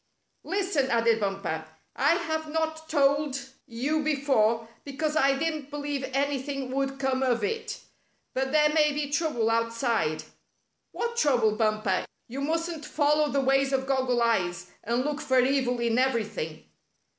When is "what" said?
10.91-11.17